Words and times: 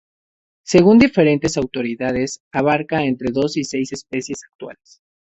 Según 0.65 0.97
diferentes 0.97 1.57
autoridades 1.57 2.41
abarca 2.51 3.03
entre 3.03 3.31
dos 3.31 3.55
y 3.55 3.63
seis 3.63 3.93
especies 3.93 4.39
actuales. 4.51 5.03